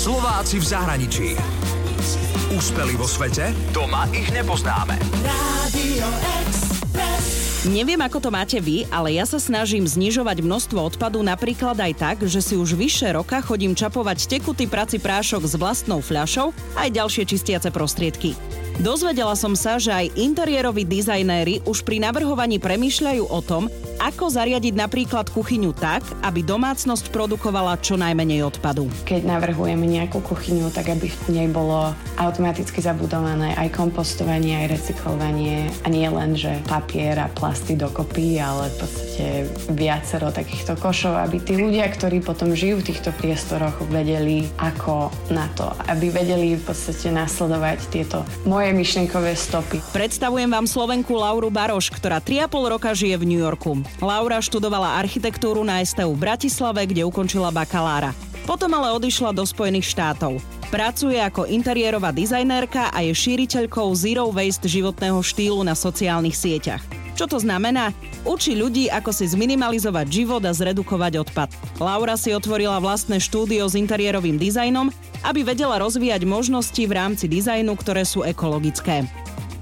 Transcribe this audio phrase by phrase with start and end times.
[0.00, 1.28] Slováci v zahraničí.
[2.56, 3.52] Úspeli vo svete?
[3.68, 4.96] Doma ich nepoznáme.
[5.20, 6.08] Radio
[7.68, 12.16] Neviem, ako to máte vy, ale ja sa snažím znižovať množstvo odpadu napríklad aj tak,
[12.24, 17.28] že si už vyše roka chodím čapovať tekutý praci prášok s vlastnou fľašou aj ďalšie
[17.28, 18.32] čistiace prostriedky.
[18.80, 23.68] Dozvedela som sa, že aj interiéroví dizajnéri už pri navrhovaní premýšľajú o tom,
[24.00, 28.88] ako zariadiť napríklad kuchyňu tak, aby domácnosť produkovala čo najmenej odpadu.
[29.04, 35.68] Keď navrhujeme nejakú kuchyňu, tak aby v nej bolo automaticky zabudované aj kompostovanie, aj recyklovanie
[35.84, 39.24] a nie len, že papier a plasty dokopy, ale v podstate
[39.76, 45.44] viacero takýchto košov, aby tí ľudia, ktorí potom žijú v týchto priestoroch, vedeli ako na
[45.52, 49.78] to, aby vedeli v podstate nasledovať tieto moje myšlenkové stopy.
[49.92, 53.78] Predstavujem vám Slovenku Lauru Baroš, ktorá 3,5 roka žije v New Yorku.
[54.02, 58.14] Laura študovala architektúru na STU v Bratislave, kde ukončila bakalára.
[58.48, 60.42] Potom ale odišla do Spojených štátov.
[60.70, 66.99] Pracuje ako interiérová dizajnérka a je šíriteľkou Zero Waste životného štýlu na sociálnych sieťach.
[67.20, 67.92] Čo to znamená?
[68.24, 71.52] Učí ľudí, ako si zminimalizovať život a zredukovať odpad.
[71.76, 74.88] Laura si otvorila vlastné štúdio s interiérovým dizajnom,
[75.28, 79.04] aby vedela rozvíjať možnosti v rámci dizajnu, ktoré sú ekologické.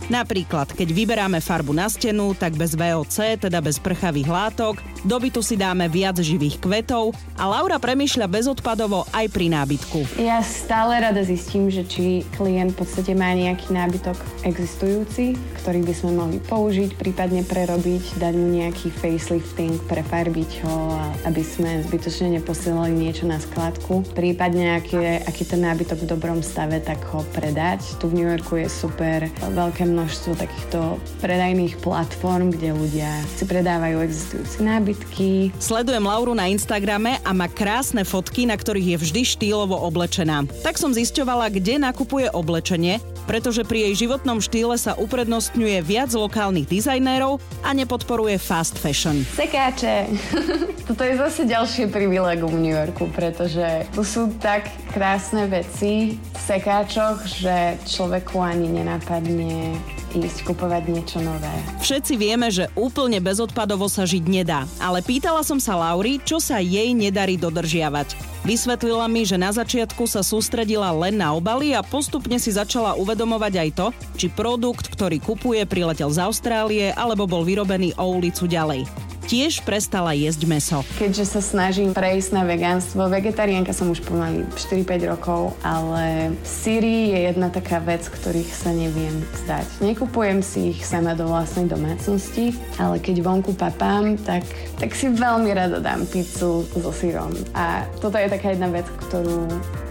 [0.07, 5.43] Napríklad, keď vyberáme farbu na stenu, tak bez VOC, teda bez prchavých látok, do bytu
[5.43, 10.19] si dáme viac živých kvetov a Laura premýšľa bezodpadovo aj pri nábytku.
[10.23, 15.95] Ja stále rada zistím, že či klient v podstate má nejaký nábytok existujúci, ktorý by
[15.95, 20.97] sme mohli použiť, prípadne prerobiť, dať mu nejaký facelifting, prefarbiť ho,
[21.27, 24.03] aby sme zbytočne neposielali niečo na skladku.
[24.15, 27.85] Prípadne, aký aký ten nábytok v dobrom stave, tak ho predať.
[27.99, 34.03] Tu v New Yorku je super veľké množstvo takýchto predajných platform, kde ľudia si predávajú
[34.03, 34.61] existujúce
[34.99, 35.55] nábytky.
[35.63, 40.43] Sledujem Lauru na Instagrame a má krásne fotky, na ktorých je vždy štýlovo oblečená.
[40.67, 46.65] Tak som zisťovala, kde nakupuje oblečenie, pretože pri jej životnom štýle sa uprednostňuje viac lokálnych
[46.65, 49.21] dizajnérov a nepodporuje fast fashion.
[49.37, 50.09] Sekáče.
[50.89, 56.41] Toto je zase ďalšie privilegum v New Yorku, pretože tu sú tak krásne veci v
[56.41, 59.77] sekáčoch, že človeku ani nenapadne
[60.17, 61.53] ísť kupovať niečo nové.
[61.85, 66.57] Všetci vieme, že úplne bezodpadovo sa žiť nedá, ale pýtala som sa Lauri, čo sa
[66.65, 68.38] jej nedarí dodržiavať.
[68.47, 73.55] Vysvetlila mi, že na začiatku sa sústredila len na obaly a postupne si začala uvedomovať
[73.59, 79.08] aj to, či produkt, ktorý kupuje, priletel z Austrálie alebo bol vyrobený o ulicu ďalej
[79.29, 80.81] tiež prestala jesť meso.
[80.97, 87.29] Keďže sa snažím prejsť na vegánstvo, vegetariánka som už pomaly 4-5 rokov, ale síry je
[87.29, 89.85] jedna taká vec, ktorých sa neviem vzdať.
[89.85, 94.49] Nekupujem si ich sama do vlastnej domácnosti, ale keď vonku papám, tak,
[94.81, 97.37] tak si veľmi rada dám pizzu so sírom.
[97.53, 99.45] A toto je taká jedna vec, ktorú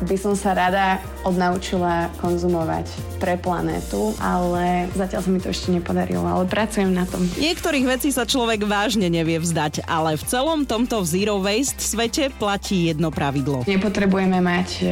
[0.10, 2.90] by som sa rada odnaučila konzumovať
[3.22, 7.22] pre planétu, ale zatiaľ sa mi to ešte nepodarilo, ale pracujem na tom.
[7.38, 12.32] Niektorých vecí sa človek vážne nevie nevie vzdať, ale v celom tomto zero waste svete
[12.40, 13.68] platí jedno pravidlo.
[13.68, 14.84] Nepotrebujeme mať e,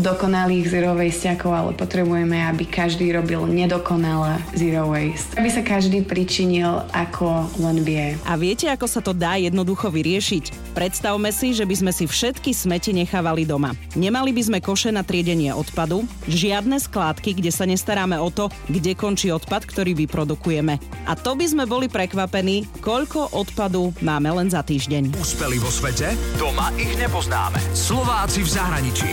[0.00, 5.36] dokonalých zero wasteakov, ale potrebujeme, aby každý robil nedokonalé zero waste.
[5.36, 8.16] Aby sa každý pričinil, ako len vie.
[8.24, 10.72] A viete, ako sa to dá jednoducho vyriešiť?
[10.72, 13.76] Predstavme si, že by sme si všetky smeti nechávali doma.
[13.92, 18.96] Nemali by sme koše na triedenie odpadu, žiadne skládky, kde sa nestaráme o to, kde
[18.96, 20.80] končí odpad, ktorý vyprodukujeme.
[21.04, 25.18] A to by sme boli prekvapení, koľko odpadu prehľadu máme len za týždeň.
[25.18, 26.14] Úspeli vo svete?
[26.38, 27.58] Doma ich nepoznáme.
[27.74, 29.10] Slováci v zahraničí.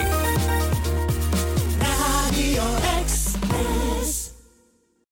[1.82, 2.66] Radio